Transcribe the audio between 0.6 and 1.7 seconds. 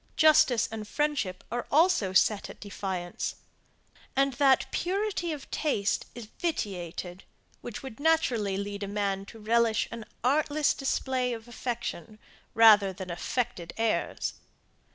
and friendship are